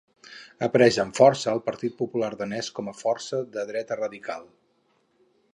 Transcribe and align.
Apareix 0.67 0.95
amb 1.03 1.19
força 1.19 1.51
el 1.51 1.61
Partit 1.67 1.95
Popular 2.01 2.31
Danès 2.41 2.71
com 2.79 2.91
a 2.93 2.97
força 3.05 3.45
de 3.59 3.69
dreta 3.73 4.03
radical. 4.03 4.53